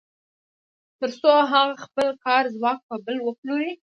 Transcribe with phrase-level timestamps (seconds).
[0.99, 3.71] تر څو هغه خپل کاري ځواک په بل وپلوري